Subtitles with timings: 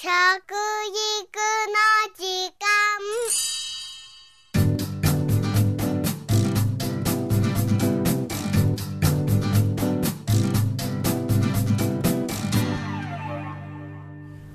[0.00, 0.14] 食育の
[2.14, 2.22] 時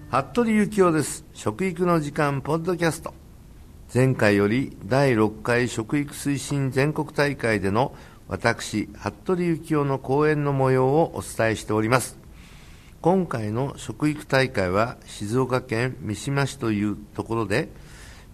[0.10, 0.24] 間。
[0.24, 1.26] 服部幸男です。
[1.34, 3.14] 食育の時間ポッドキャスト。
[3.94, 7.94] 前回より第6回食育推進全国大会での
[8.30, 12.23] 私服部幸男の講演の模様をお伝えしております。
[13.04, 17.68] 今回の食育大会は静岡県三島市というところで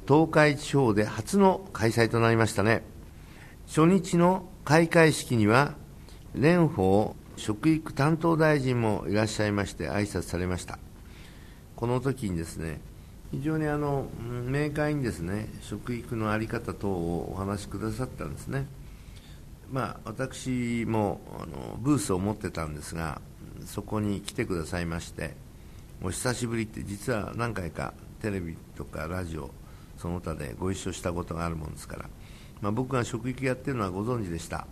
[0.07, 2.84] 東海地方で初の開催となりましたね。
[3.66, 5.73] 初日の開会式には
[6.35, 10.77] 蓮舫食育担当大臣もいらっしゃいまして挨拶されました。
[11.76, 12.79] この時にですね
[13.31, 18.67] 非常にあの明快にですね食育の在り方等をお話しくださったんですね。
[19.71, 23.20] まあ私もあのブースを持ってたんですが
[23.66, 25.36] そこに来てくださいまして
[26.04, 29.52] お久しぶりって実は何回かテレビとかラジオ
[29.98, 32.05] その他でご一緒したことがあるもんですから、
[32.62, 34.68] まあ、僕が食育やってるのはご存知でした、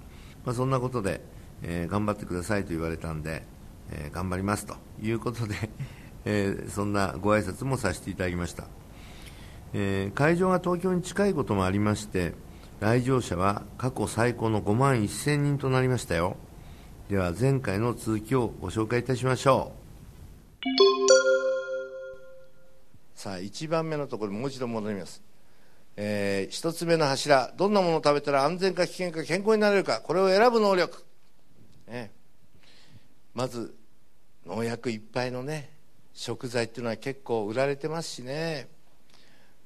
[0.46, 1.22] まあ、そんなことで、
[1.64, 3.44] えー、頑張ってくださいと言われたんで、
[3.92, 4.76] えー、頑張りますと。
[5.02, 5.70] いうことで
[6.30, 8.66] えー、そんなご挨拶もさせていただきました、
[9.74, 12.34] えー、会場が東京に近いこともありまして
[12.82, 16.38] 来場者は過去最高の5万1000人となりましたよ。
[17.10, 20.68] では前回の続きをご紹介いたしましょう。
[23.16, 25.22] さあ1番目のところもう一度戻ります。
[25.96, 31.06] えー、1つ目の柱どんなものを食べたら安全か危険か健康になれるかこれを選ぶ能力、
[31.88, 32.12] ね、
[33.34, 33.74] まず
[34.46, 35.70] 農薬いっぱいのね
[36.14, 38.68] 食材っていうのは結構売られてますしね。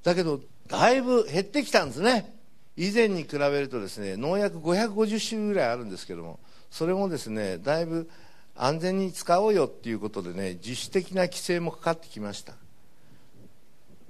[0.04, 2.36] だけどだいぶ減ってきたんですね。
[2.78, 6.40] 以前に比べるとですね農薬550種類ぐらいあるんですけども
[6.72, 8.10] それもですねだいぶ
[8.56, 12.54] 安全に使おうよっていうことでね自主的な規制もかかってきました。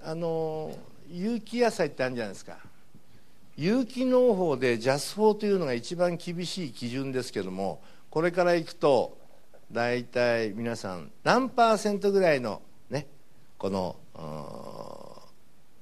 [0.03, 0.75] あの
[1.09, 2.57] 有機野菜ってあるんじゃないですか。
[3.57, 9.17] 有機農法でジャス法というのが一番厳しい基準ですけどもこれからいくと
[9.71, 13.07] 大体皆さん何パーセントぐらいのね
[13.57, 13.95] この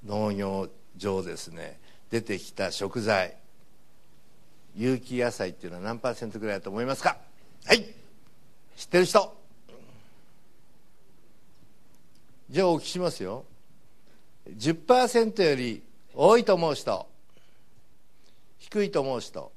[0.06, 3.39] 農業上ですね出てきた食材。
[4.80, 7.18] 有機野菜っていうのは何パーセントぐらいだと思いますか？
[7.66, 7.84] はい。
[8.78, 9.38] 知ってる人？
[12.50, 13.44] じゃあお聞きしますよ。
[14.48, 15.84] 10%より
[16.16, 17.06] 多いと思う人。
[18.58, 19.52] 低いと思う人。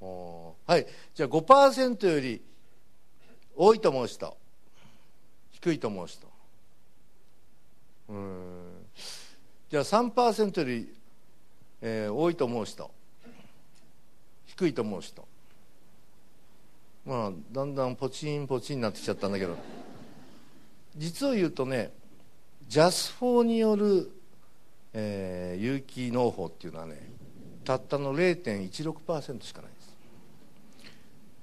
[0.00, 0.86] はい。
[1.14, 2.40] じゃあ5%より
[3.54, 4.34] 多いと思う人。
[5.52, 6.26] 低いと思う人。
[8.08, 8.86] うん。
[9.68, 10.94] じゃあ3%より、
[11.82, 12.90] えー、多いと思う人。
[14.46, 15.26] 低いと思う人。
[17.04, 19.56] まあだんだんポチンポチンになってきちゃったんだけど。
[20.96, 21.92] 実を言うとね
[22.68, 24.10] ジャスフォーによる、
[24.92, 27.10] えー、有機農法っていうのはね
[27.64, 29.94] たったの0.16%しかないです。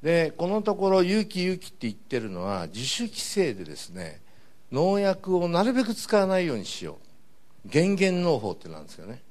[0.03, 4.21] でこのところ有機有機って言ってるのは自主規制でですね
[4.71, 6.97] 農薬をなるべく使わないようにしよ
[7.65, 7.69] う。
[7.69, 9.21] 減減農法ってなんですよね。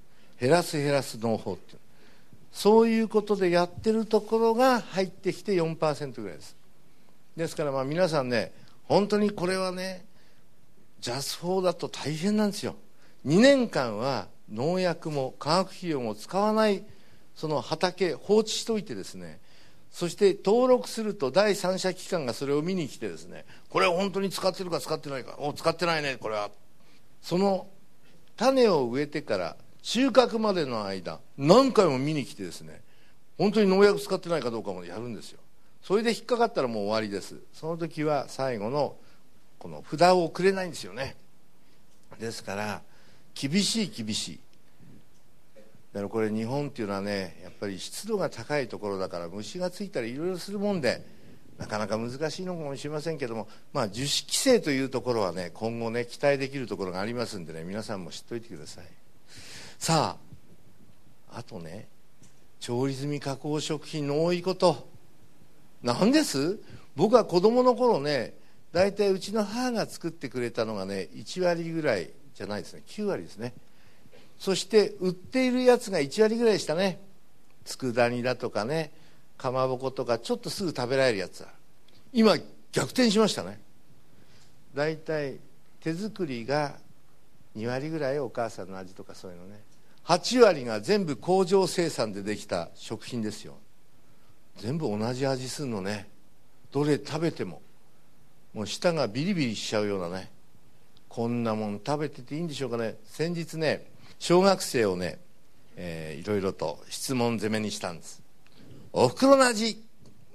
[0.41, 1.79] 減らす減らす農法っていう
[2.53, 6.57] そういうことでやってるところが入ってきて4%ぐらいです。
[7.37, 8.53] ですからまあ皆さんね
[8.85, 10.05] 本当にこれはね
[11.01, 12.77] ジャス法だと大変なんですよ。
[13.27, 16.85] 2年間は農薬も化学肥料も使わない
[17.35, 19.41] その畑放置しといてですね
[19.91, 26.51] そして登録すると第三者機関がそれを見に来てですねこれは本当に使ってるか使ってないかお使ってないねこれは。
[27.23, 27.67] その
[28.37, 32.81] 種を植えてから収穫までの間何回も見に来てですね
[33.39, 35.41] 本当に農薬使ってないかどうかもやるんですよ。
[35.83, 37.37] それで引っかかったらもう終わりです。
[37.55, 38.97] その時は最後の
[39.59, 41.17] この札をくれないんですよね。
[42.19, 42.83] ですから
[43.35, 44.41] 厳しい厳しい。
[45.93, 51.03] だからこれ日本っていうのはねやっぱり湿度が高いところだから虫がついたりいろいろするもんで
[51.59, 58.85] なかなか難しいのかもしれませんけども、まあ、樹脂規制というところはね今後ね期待できるところがありますんでね皆さんも知っておいてください。
[59.81, 60.19] さ
[61.31, 61.89] ああとね
[62.61, 64.87] 調理済み加工食品の多いこと。
[65.83, 66.61] 何です？
[66.95, 68.35] 僕は子供の頃ね
[68.73, 72.83] 大体うちの母が作ってくれたのがね1割ぐらいじゃないですね。
[72.89, 73.55] 9割ですね。
[74.39, 77.01] そして売っているやつが1割ぐらいでしたね。
[77.65, 78.93] 佃煮だとかね
[79.39, 81.49] かまぼことかちょっとすぐ食べられるやつは
[82.13, 82.37] 今
[82.71, 83.59] 逆転しましたね。
[84.75, 85.39] 大体
[85.81, 86.75] 手作りが
[87.57, 89.61] 2割ぐらいお母さんの味とかそういうのね。
[90.05, 93.57] 8割が全部工場生産でできた食品ですよ。
[94.59, 96.09] 全部同じ味するのね。
[96.73, 97.63] どれ食べても。
[98.55, 100.31] もう舌がビリビリしちゃうようなね。
[101.09, 102.97] こんなもん食べてていいんでしょうかね。
[103.05, 105.19] 先日ね小学生をね、
[105.77, 108.23] えー、いろいろと質問攻めにしたんです。
[108.93, 109.83] おふくろの味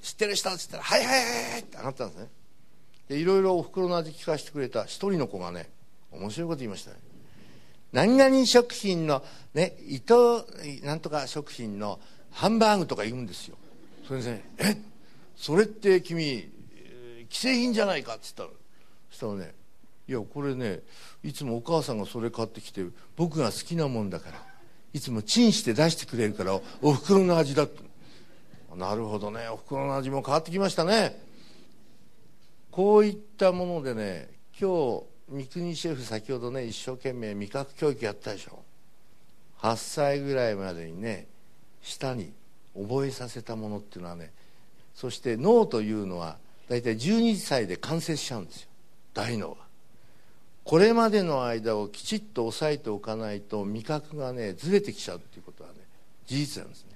[0.01, 0.49] 知ってる人？
[0.49, 2.29] って言ったら「はいはいはいはい」って上がったんですね。
[3.07, 5.69] でいろいろおふくろの味聞かせてくれた一人の子がね
[6.19, 6.97] 面白いこと言いましたね。
[7.91, 9.23] 何々食品の
[9.53, 11.99] ね伊藤なんとか食品の
[12.31, 13.55] ハンバーグとか言うんですよ。
[14.07, 14.77] それでね「え？
[15.35, 16.49] それって君
[17.29, 18.49] 既製品じゃないか」っつったら
[19.09, 19.53] そしたらね
[20.07, 20.81] いやこれね
[21.23, 22.85] いつもお母さんがそれ買ってきて
[23.15, 24.43] 僕が好きなもんだから
[24.93, 27.83] いつもチンして出してくれるからおふくろの味だって。
[28.75, 31.23] なるほどねおふくろの味も変わってきましたね。
[32.71, 34.29] こういったものでね
[34.59, 38.63] 今日三國シェフ先ほどね一生懸命味覚教育やったでしょ。
[39.59, 41.27] 8歳ぐらいまでにね
[41.81, 42.31] 舌に
[42.75, 44.31] 覚えさせたものっていうのはね
[44.93, 46.37] そして脳というのは
[46.69, 48.69] 大体12歳で完成しちゃうんですよ。
[49.13, 49.57] 大脳は。
[50.63, 55.75] これまでの間をきちっと抑えておかないと味覚がねずれてきちゃうっていうことはね
[56.25, 56.91] 事実なんですね。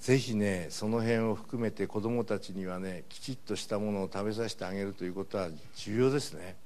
[0.00, 6.56] ぜひねその辺を含めて子どもたちにはねきちっとしたものを食べさせてあげるということは重要ですね。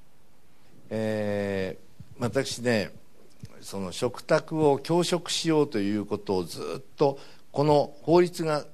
[0.90, 2.90] えー、私ね
[3.60, 7.18] その食卓を教食しようということをずっと
[7.50, 8.64] この法律が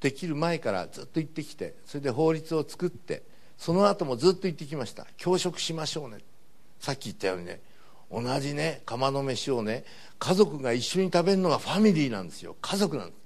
[0.00, 3.22] できる前からずっと言ってきてそれで法律を作って
[3.56, 5.06] その後もずっと言ってきました。
[5.16, 6.18] 教食しましょうね。
[6.80, 7.60] さっき言ったようにね
[8.10, 9.84] 同じね釜の飯をね
[10.18, 12.56] 家族が一緒に食べるのがファミリーなんですよ。
[12.60, 13.19] 家族なんです。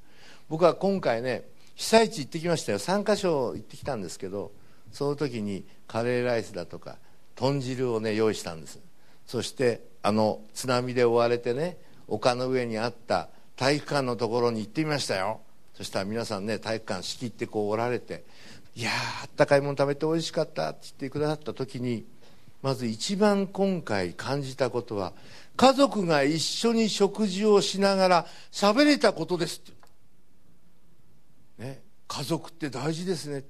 [0.55, 2.79] 僕は今回ね被災地行ってきましたよ。
[2.79, 4.53] 3か所行ってきたんですけど
[4.93, 6.99] その時にカレーライスだとか
[7.35, 8.79] 豚汁をね用意したんです。
[9.27, 15.41] そしてあの津波で追われてね丘の上にあった体育館のところに行ってみましたよ。
[15.73, 18.23] そしたら皆さんね体育館仕切ってこうおられて
[18.77, 18.91] いや
[19.25, 22.07] あったかいもの食べて美味しかったって言ってくださった時に
[22.63, 25.15] まず一番今回感じたことは
[25.57, 29.84] 家族が一緒に食事をしながら喋れたことですって、
[31.59, 33.45] ね、家族って大事ですね。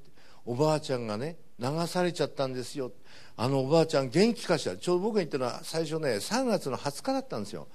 [0.45, 2.93] おばあちゃんがね流されちゃったんですよ。
[3.37, 4.77] あのおばあちゃん元気かしら。
[4.77, 7.67] ちょうど僕が言ったのは最初ね3月の20日だったんですよ。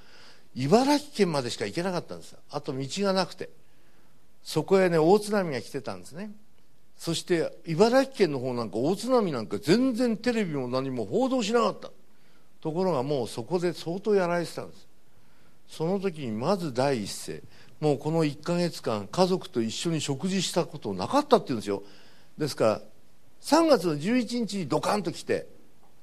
[0.56, 3.50] 茨城県までしか行けなかったんですあと道がなくて。
[4.44, 6.32] そこへね大津波が来てたんですね。
[6.98, 11.92] そして茨城県の方なんか大津波なんか全然テレビも何も報道しなかった。
[12.62, 14.88] ところがもうそこで相当やられてたんです。
[15.70, 17.42] その時にまず第一声。
[17.80, 21.84] もうこの1か月間家族と一緒に食事したことなかったっていうんですよ。
[22.38, 22.82] ですから
[23.42, 25.48] 3月の11日にドカンと来て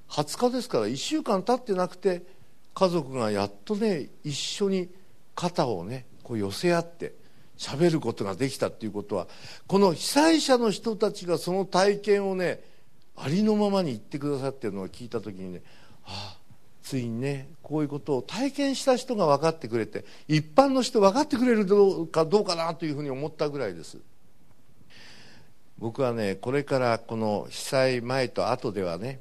[0.08, 2.22] 20日ですから1週間経ってなくて
[2.74, 4.88] 家族がやっとね一緒に
[5.34, 7.14] 肩をねこう寄せ合って
[7.58, 9.26] 喋ることができたっていうことは
[9.66, 12.60] この被災者の人たちがその体験をね
[13.16, 15.62] ありのままに言ってくださってるのを聞いた時にね
[16.04, 16.35] ああ
[16.86, 21.66] ついにねこういうことを体験した人が分かってくれて一般の人分かってくれる
[22.06, 23.98] かどうかなというふうに思ったぐらいです。
[25.78, 29.18] 僕はねこれからこの被災前と後ではね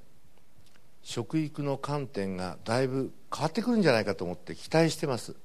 [1.01, 5.35] 食育の観点がだいぶ変わってくるんじゃないかと思って期待してます。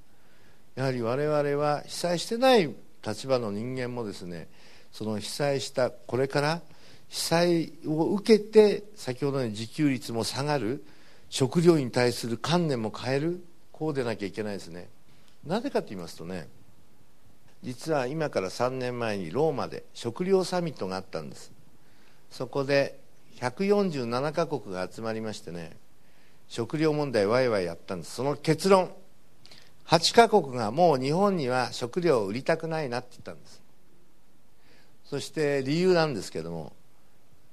[0.75, 2.70] やはり我々は被災してない
[3.02, 4.49] 立場の人間もですね
[4.93, 6.61] その被災したこれから
[7.08, 10.84] 被災を受けて先ほどの自給率も下がる
[11.31, 14.91] 食料に対する観念も変えるこうでなきゃいけないですね。
[15.46, 16.49] なぜかと言いますとね
[17.63, 21.53] 実は今から3年前にローマで食料サミットがあったんです。
[22.31, 23.01] そこで
[23.37, 25.77] 147カ国が集まりましてね
[26.49, 28.17] 食料問題ワイワイやったんです。
[28.17, 28.91] その結論
[29.87, 33.63] 8カ国がもう日本には食料を売りたくないなって言ったんです。
[35.05, 36.72] そして理由なんですけども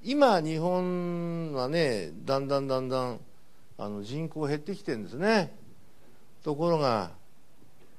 [0.02, 3.20] 今日本はねだんだんだんだん
[3.78, 5.54] あの人口減ってきてるんですね。
[6.42, 7.12] ところが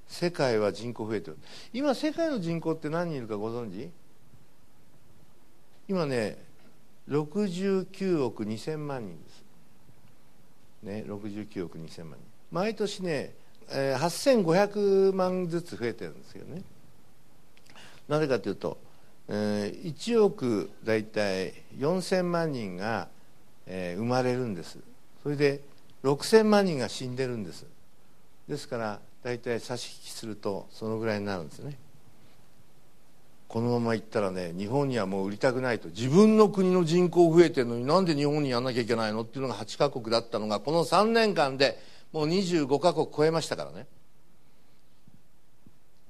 [0.08, 1.38] 世界は人口増えてる。
[1.74, 3.90] 今世界の人口って何人いるかご存知？
[5.88, 6.38] 今ね
[7.10, 9.44] 69億2000万人です。
[10.84, 12.20] ね69億2000万人。
[12.52, 13.34] 毎年ね
[13.72, 16.64] えー、8500万ずつ増えてるんですけどね。
[18.08, 18.80] なぜかというと、
[19.28, 23.08] えー、1億大体4000万人が、
[23.68, 24.80] えー、生まれるんです。
[25.24, 25.62] それで
[26.04, 27.66] 6000万人が死んでるんです。
[28.48, 31.78] ですから大体差し引きするとそのぐらいになるんですね。
[33.48, 35.90] このままいったらね日本にはもう売りたくないと。
[35.90, 39.22] 自分の国の人口増えてるのになんで日本にやんなきゃいけないの？
[39.22, 41.80] っていうのが8カ国だったのがこの3年間で
[42.14, 43.88] もう25カ国超えましたからね。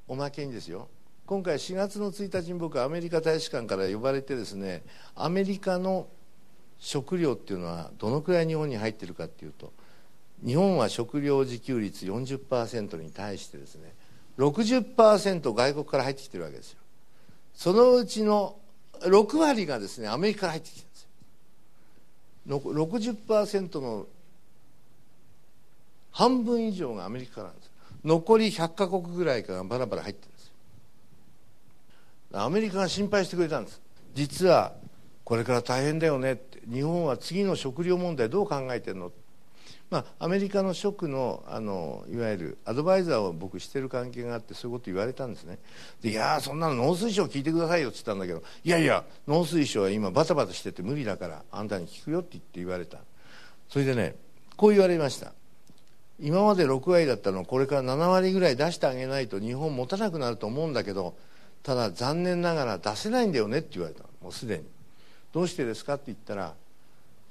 [0.07, 0.87] おまけにですよ。
[1.25, 4.83] 今回4月の1日に僕はアメリカ大使館から呼ばれてですね
[5.15, 6.07] アメリカの
[6.79, 9.71] 食料っていうのはどのくらい日本に入ってるかっていうと
[10.45, 13.93] 日本は食料自給率40%に対してですね
[14.37, 16.79] 60%外国から入ってきてるわけですよ。
[17.53, 18.55] そのうちの
[19.01, 22.73] 6割がですねアメリカから入ってきてるんですよ。
[22.73, 24.07] 60%の
[26.11, 27.71] 半分以上がアメリカなんです
[28.03, 30.51] 残り100カ国ぐらいがバラバラ入ってるんです
[32.33, 33.81] アメリカが心配してくれたんです。
[34.13, 34.73] 実は
[35.29, 36.33] これから大変だよね。
[36.33, 39.11] って日本は次の食料問題どう考えてるの？
[39.91, 45.59] まあ、アメリカの食のあのいわゆるアドバイザーを僕してる関係があってそういうこと言われたんですね。
[46.01, 52.97] でいやそんなの農水省聞いてくださいよって言ったんだけどいやいや農水省は今バタバタしてて無理だからあんたに聞くよって言って言われた。
[53.69, 54.15] それでね
[54.57, 55.33] こう言われました。
[56.19, 61.15] 今まで6割だったのをこれから7割ぐらい出してあげないと日本持たなくなると思うんだけど
[61.61, 64.65] ただ残念ながら出せないんだよねって言われたもうすでに。
[65.31, 66.53] どうしてですかって言ったら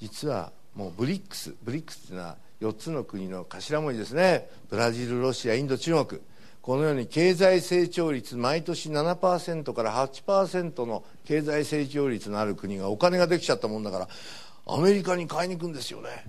[0.01, 4.49] 実はもうブリックスブリックスっていうのは4つの国の頭文字ですね。
[4.69, 6.21] ブラジルロシアインド中国。
[6.61, 14.09] このように経済成長率毎年7%から8%の経済成長率のある国がお金ができちゃったもんだから
[14.67, 16.27] アメリカに買いに行くんですよね。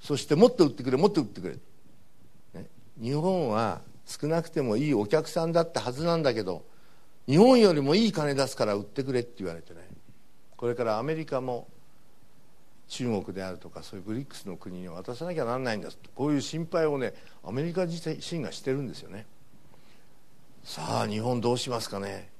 [0.00, 2.68] そしてもっと売ってくれもっと売ってくれ、ね、
[3.02, 6.62] 日本は少なくてもいいお客さんだったはずなんだけど
[7.26, 9.87] 日本よりもいい金出すから売ってくれって言われてね。
[10.58, 11.68] これからアメリカも
[12.88, 19.24] 中国であるとかそういうブリックスの国に渡さなきゃなんないんだこういう心配をねアメリカ自身がしてるんですよね。
[20.64, 22.30] さあ日本どうしますかね。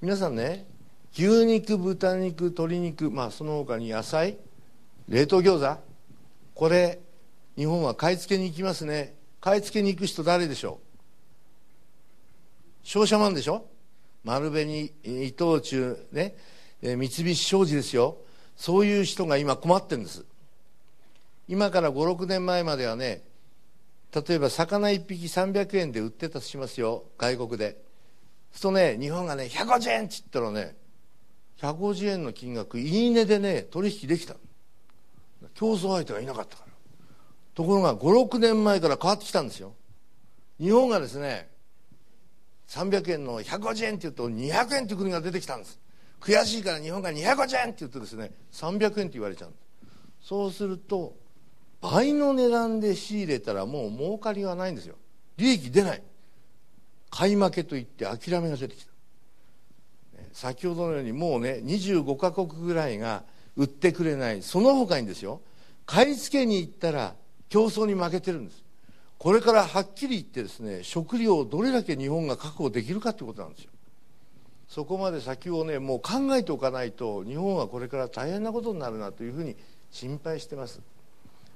[0.00, 0.66] 皆さんね
[1.12, 4.38] 牛肉豚肉鶏肉まあその他に野菜
[5.08, 5.80] 冷凍餃子。
[6.54, 6.98] これ
[7.56, 9.14] 日本は買い付けに行きますね。
[9.40, 10.86] 買い付けに行く人誰でしょう？
[12.82, 13.66] 商社マンでしょ？
[14.24, 16.36] 丸紅伊藤忠ね。
[16.82, 18.18] 三菱商事ですよ。
[18.56, 20.24] そういう人が今困ってるんです。
[21.48, 23.22] 今から56年前まではね
[24.14, 27.04] 例えば魚1匹300円で売ってたとしますよ。
[27.18, 27.76] 外国で。
[28.52, 30.74] そうするとね日本がね150円っつったらね
[31.60, 34.34] 150円の金額いいねでね取引できた
[35.54, 36.72] 競争相手がいなかったから。
[37.54, 39.74] ところが56年前から変わってきたんですよ。
[40.58, 41.48] 日本がですね
[42.68, 45.78] 300円の150円って言うと200円っていう国が出てきたんです。
[46.20, 49.52] 悔しいから日本が250円って言うとですね300円って言われちゃう。
[50.20, 51.14] そうすると
[51.80, 54.96] 倍の値段で仕入れたらもう儲かりはないんですよ。
[55.36, 56.02] 利益出ない。
[57.10, 58.90] 買い負けといって諦めが出てきた。
[60.32, 63.24] 先ほどのようにもうね25カ国ぐらいが
[63.56, 65.40] 売ってくれないその他にですよ
[65.86, 67.14] 買い付けに行ったら
[67.48, 68.62] 競争に負けてるんです。
[69.18, 73.70] これからはっきり言ってですね食料をどれだけ日本が確保できるかということなんですよ。
[74.68, 79.56] そこまで先をねもう考えておかないと日本はこれから大変なことになるなというふうに
[79.90, 80.80] 心配してます。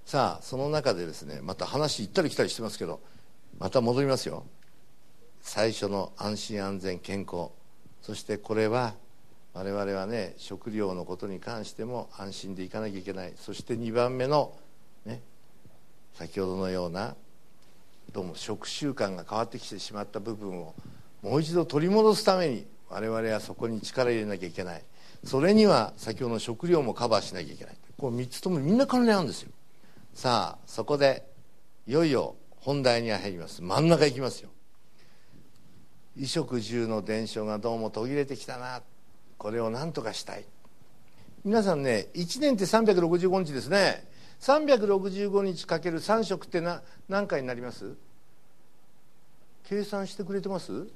[0.06, 3.00] さあその中でですねまた話行ったり来たりしてますけど
[3.58, 4.44] また戻りますよ。
[5.42, 7.50] 最初の安心安全健康。
[8.02, 8.94] そしてこれは
[9.52, 13.32] 我々はね食料のことに関しても安心でいかなきゃいけない。
[13.36, 14.56] そして2番目の、
[15.04, 15.20] ね、
[16.14, 17.16] 先ほどのような
[18.12, 20.74] どうも食習慣が変わってきてしまった部分を
[21.22, 24.82] もう一度取り戻すために我々はそこに力入れなきゃいけない。
[25.24, 27.76] それには先ほどの食料もカバーしなきゃいけない。
[27.96, 29.50] こう3つともみんな関連あるんですよ。
[30.12, 31.24] さあそこで
[31.86, 33.62] いよいよ本題に入ります。
[33.62, 34.50] 真ん中行きますよ。
[36.14, 38.82] 衣食住の伝承がどうも途切れてきたな。
[39.38, 40.44] これを何とかしたい。
[41.44, 44.06] 皆さんね1年って365日ですね。
[44.40, 47.94] 365日かける3食ってな何回になります？
[49.64, 50.86] 計算してくれてます？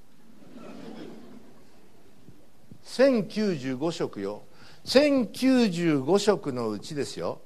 [2.85, 4.43] 1095食よ。
[4.85, 7.41] 1095食のうちですよ。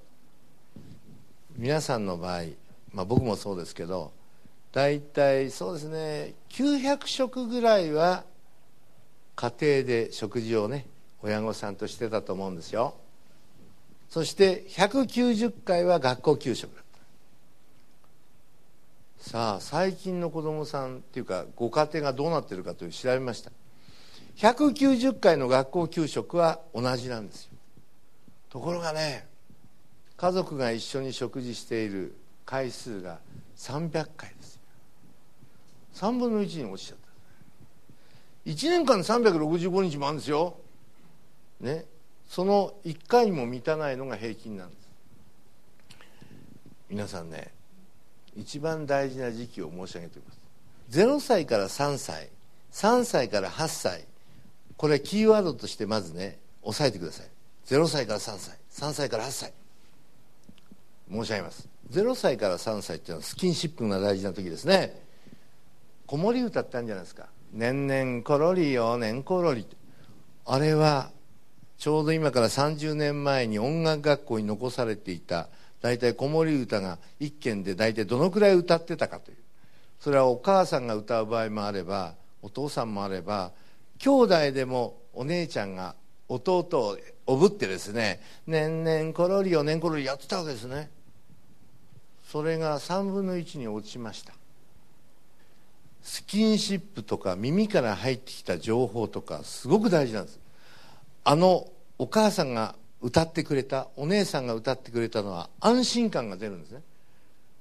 [1.56, 2.42] 皆さんの場合、
[2.92, 4.12] まあ、僕もそうですけど
[4.70, 8.24] 大体そうですね900食ぐらいは
[9.34, 10.86] 家庭で食事をね
[11.20, 12.94] 親御さんとしてたと思うんですよ。
[14.08, 16.74] そして190回は学校給食。
[16.74, 16.84] だっ
[19.18, 23.50] たさあ最近の子供さんっていうかご家庭がどうなってるかという調べました。
[24.38, 27.50] 190回の学校給食は同じなんですよ。
[28.48, 29.26] ところがね
[30.16, 32.16] 家族が一緒に食事している
[32.46, 33.18] 回数が
[33.56, 34.60] 300回ですよ。
[35.94, 36.98] 3分の1に落ちちゃっ
[38.44, 38.50] た。
[38.50, 40.56] 1年間365日もあるんですよ。
[41.60, 41.84] ね。
[42.28, 44.88] その1回も満たないのが平均なんです。
[46.88, 47.52] 皆さんね
[48.36, 50.38] 一番大事な時期を申し上げています。
[50.90, 52.30] 0歳から3歳
[52.70, 54.07] 3歳から8歳
[54.78, 57.26] これキーワードとしてまずね押さえてください。
[57.66, 58.56] 0歳から3歳。
[58.70, 59.52] 3歳から8歳。
[61.10, 61.68] 申し上げます。
[61.90, 65.02] 0歳から3歳っていうのはスキンシップが大事な時ですね。
[66.06, 69.66] 子守歌ってあるんじゃないですか「年々コロリよ年コロリ」
[70.46, 71.10] あれは
[71.76, 75.48] ちょうど今から30年前に音楽学校に残されていた
[75.82, 79.36] 大体子守歌が一軒で大体どのくらい歌ってたかという。
[80.00, 83.50] それはお母さんが歌う場合もあればお父さんもあれば
[83.98, 85.96] 兄弟でもお姉ちゃんが
[86.28, 90.90] 弟をおぶってですね「年々コロリよ年コロリ」やってたわけですね。
[92.30, 94.34] それが3分の1に落ちました。
[96.02, 100.38] スキンシップとか耳から入ってきた情報とかすごく大事なんです。
[101.24, 106.82] あのお母さんが歌ってくれたお姉さんが歌ってくれたのは安心感が出るんですね。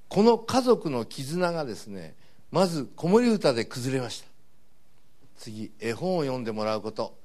[0.08, 2.14] この家族の絆がですね
[2.50, 4.27] まず子守歌で崩れました。
[5.38, 7.16] 次絵本を読んでもらうこと。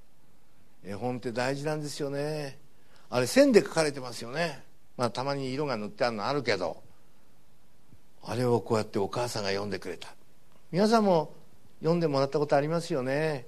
[0.85, 2.59] 絵本って大事なんですよね。
[3.09, 4.63] あれ線で書かれてますよね。
[4.97, 6.81] まあたまに色が塗ってあるのあるけど。
[8.25, 10.07] あれをこうやってお母さんが読んでくれた。
[10.71, 11.33] 皆さんも
[11.79, 13.45] 読んでもらったことありますよね。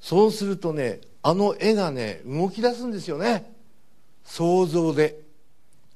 [0.00, 3.52] そうするとねあの絵がね動き出すんですよね。
[4.24, 5.20] 想像で。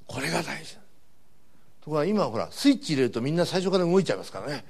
[0.07, 0.75] これが大事。
[0.75, 0.81] と
[1.87, 4.65] ころが今ほらスイッチ入れるとみんな最初から動いちゃいますからね。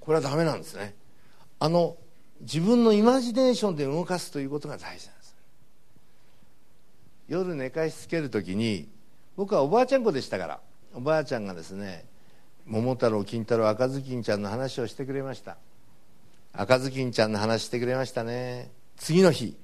[0.00, 0.94] これはダメなんですね。
[1.58, 1.96] あの
[2.40, 5.36] 自分のイマジネーションで動かすということが大事なんです。
[7.28, 8.88] 夜寝かしつける時に
[9.36, 10.60] 僕はおばあちゃん子でしたから
[10.94, 12.04] おばあちゃんがですね
[12.66, 15.56] 桃太郎金太郎赤ずきんちゃんの話をしてくれました。
[16.52, 18.70] 赤ずきんちゃんの話してくれましたね。
[18.96, 19.56] 次の日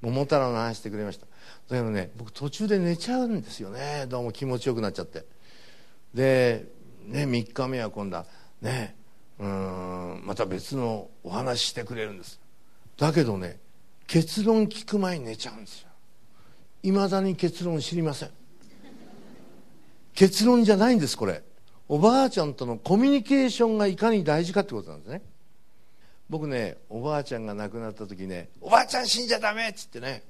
[0.00, 1.26] 桃太郎の話してくれました。
[1.26, 4.06] だけどね僕途中で寝ちゃうんですよね。
[4.08, 5.24] どうも気持ちよくなっちゃって。
[6.14, 6.66] で、
[7.04, 8.26] ね、3日目は今度は
[8.62, 8.96] ね
[9.38, 12.40] うんまた別のお話してくれるんです。
[12.96, 13.60] だけどね
[14.06, 15.88] 結論聞く前に寝ちゃうんですよ。
[16.82, 18.30] いまだに結論知りません。
[20.14, 21.42] 結論じゃないんですこれ。
[21.88, 25.22] おばあちゃんとのコミュニケーションがいかに大事かってことなんですね。
[26.28, 30.24] 僕ねおばあちゃんが亡くなった時ね「おばあちゃん死んじゃダメ!」っつってね。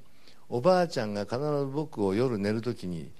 [0.48, 3.10] おばあちゃんが必ず僕を夜寝る時に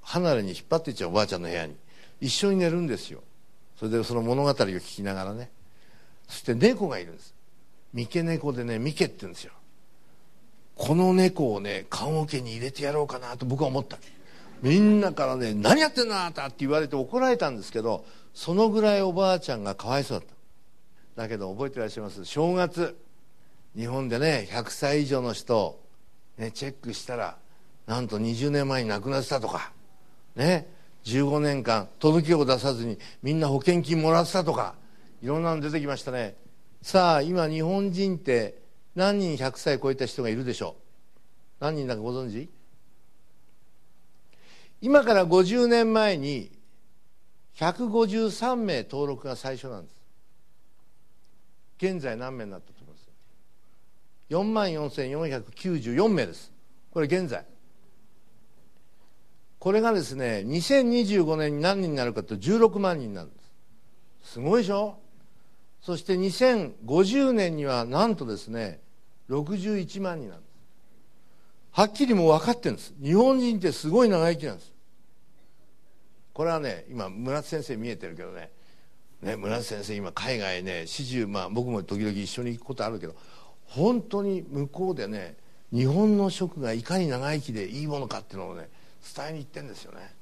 [0.00, 1.76] 離れに引っ張っていっちゃうおばあちゃんの部屋に。
[2.20, 3.22] 一緒に寝るんですよ。
[3.78, 5.50] それでその物語を聞きながらね。
[6.28, 7.34] そして猫がいるんです。
[7.94, 9.52] 三毛猫でね三毛って言うんですよ。
[10.74, 13.98] この猫をね棺桶に入れてやろうかなと僕は思った
[14.62, 20.28] みんなからね「何やってんのあなた!」って言われて怒られたんですけどそのぐらいおばあちゃんがかわいそうだっ
[21.16, 21.22] た。
[21.22, 22.24] だけど覚えてらっしゃいます？
[22.24, 22.96] 正月
[23.76, 25.80] 日本でね100歳以上の人、
[26.36, 27.36] ね、チェックしたら
[27.86, 29.72] なんと20年前に亡くなってたとか。
[30.36, 30.77] ね。
[31.08, 34.74] 15年間届けを出さずにみんな保険金もらってたとか
[35.22, 36.36] いろんなの出てきましたね。
[36.82, 38.60] さあ今日本人って
[38.94, 40.76] 何人100歳超えた人がいるでしょ
[41.60, 41.64] う？
[41.64, 42.50] 何人だかご存知？
[44.80, 46.52] 今から50年前に
[47.56, 49.96] 153名登録が最初なんです。
[51.78, 53.08] 現在何名になったと思います
[54.30, 56.52] ？4万4494名です。
[56.90, 57.44] これ現在。
[59.58, 63.34] これがですね2025年に何人になるかと16万人なんで
[64.22, 64.32] す。
[64.32, 64.98] すごいでしょ？
[65.80, 68.80] そして2050年にはなんとですね
[69.30, 70.48] 61万人なんです。
[71.72, 72.94] はっきりもう分かってるんです。
[73.02, 74.72] 日本人ってすごい長生きなんです。
[76.32, 78.50] これはね今村津先生見えてるけどね。
[79.22, 83.16] ね村津先生今海外ね始終まあ僕も時々一緒に行くことあるけど
[83.64, 85.36] 本当に向こうでね
[85.72, 88.68] 日本の食がいかに長生きでいいものかっていうのをね
[89.16, 90.14] 伝えに行ってんですよね。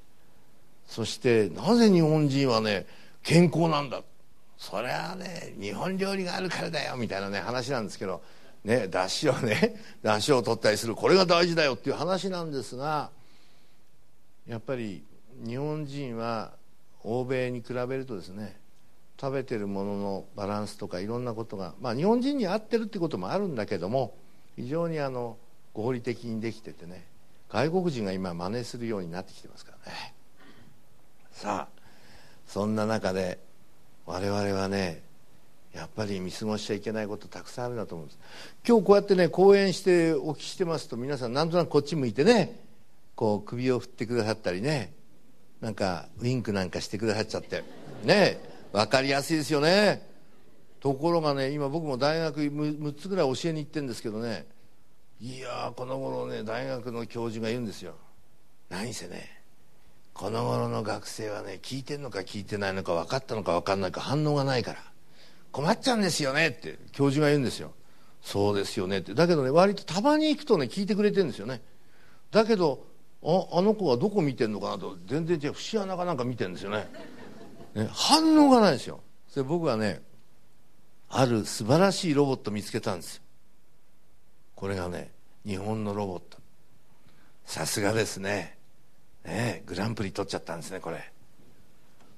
[0.87, 2.85] そしてなぜ日本人はね
[3.23, 4.01] 健康なんだ？
[4.57, 8.23] それはね日本料理があるからだよみたいなね話なんですけど
[8.63, 13.11] ね出汁をね 出汁を取ったりするこれが大事だよっていう話なんですが
[14.47, 15.03] やっぱり
[15.45, 16.53] 日本人は
[17.03, 18.59] 欧米に比べるとですね
[19.21, 24.15] 食べてるもののバランスとかいろんなことが、まあ、日本人に合ってるってこともあるんだけども
[24.55, 25.37] 非常にあの
[25.73, 27.05] 合理的にできててね
[27.49, 30.13] 外国人が今真似するようになってきてますからね。
[31.31, 31.81] さあ
[32.45, 33.39] そんな中で
[34.05, 35.03] 我々はね
[35.73, 38.19] やっぱり見過ごしちゃいけないことたくさんあるんだと思うんです。
[38.67, 42.59] 今日こうやってね講演してお聞きしてますと皆さんなんとなくこっち向いてね
[43.15, 44.93] こう首を振ってくださったりね
[45.61, 47.63] なんかウインクなんかしてくださっちゃって。
[48.03, 48.39] ね
[48.73, 50.05] 分かりやすいですよね。
[50.79, 54.45] ところがね今僕も大学 6, つぐらい教えに行ってるんですけどね
[55.19, 57.95] いやこの頃ね大学の教授が言うんですよ。
[58.69, 59.41] 何せね
[60.13, 64.79] この頃の学生はね聞いてんのか聞いてないのか分かったのか分かんないか反応がないから。
[65.51, 67.71] 困っちゃうんですよねって教授が言うんですよ。
[68.21, 69.13] そうですよねって。
[69.13, 71.61] だけどね割とたまに行くとね聞いてくれてるんですよね。
[72.29, 72.85] だけど
[73.23, 74.97] ああの子はどこ見てんのかなと。
[75.07, 75.53] 全然違う。
[75.53, 76.87] 節穴かなんか見てるんですよね。
[77.73, 79.01] ね反応がないですよ。
[79.29, 80.01] それ僕はね
[81.09, 83.21] ある素晴らしいロボット見つけたんですよ
[84.57, 85.11] これがね
[85.45, 86.39] 日本のロボット。
[87.45, 88.57] さすがですね。
[89.23, 91.11] ねグランプリ取っちゃったんですねこれ。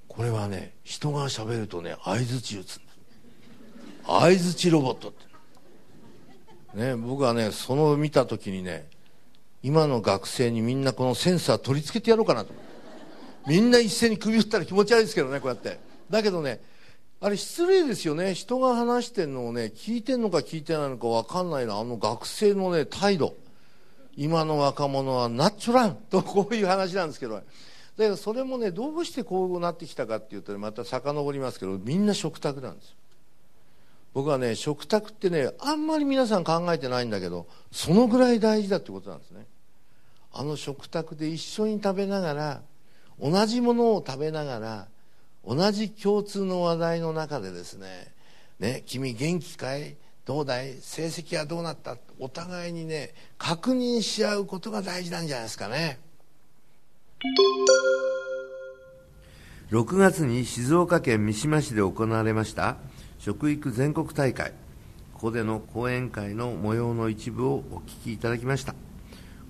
[0.08, 2.98] これはね人がしゃべるとね相づち打つんです
[4.08, 6.78] 相づちロボットって。
[6.78, 8.88] ね僕はねその見た時にね
[9.62, 12.54] 今の学生にみんなこのセンサー取り付けてやろうかなと。
[13.48, 15.78] みんな一斉に首振ったら気持ち悪いですけどねこうやって。
[16.10, 16.62] だけどね
[17.22, 18.34] あれ失礼ですよね。
[18.34, 23.36] 人が話してんのをね聞いてんのか聞いてないのか分かんないのあの学生のね態度。
[24.16, 27.36] 今の若者はナッチュラン とこういう話なんですけど。
[27.36, 27.44] だ
[27.98, 32.96] けどそれもねどうしてこうなってきたかっていうと、ね、また遡りますけどみんな食卓なんです
[34.14, 39.46] 僕はね食卓ってねあんまり皆さん考えてないんだけどそのぐらい大事だってことなんですね。
[40.32, 42.62] あの食卓で一緒に食べながら
[43.20, 44.88] 同じものを食べながら
[45.50, 48.14] 同じ共通の話題の中でですね
[48.60, 49.98] 「ね君元気かい？
[50.24, 50.76] どうだい？
[50.80, 55.98] 成績はどうなった?」お互いにね確認し合うことが大事なんじゃないですかね。
[59.72, 62.78] 6月に静岡県三島市で行われました
[63.18, 64.52] 食育全国大会。
[65.14, 68.76] ここでの講演会の模様の一部をお聞きいただきました。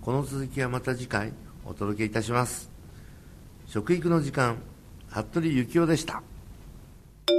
[0.01, 1.33] この続きはまた次回
[1.65, 2.71] お届けいたします。
[3.67, 4.57] 食育の時間
[5.10, 6.22] 服部幸男でした。
[7.28, 7.32] お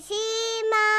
[0.00, 0.10] し
[0.70, 0.95] まい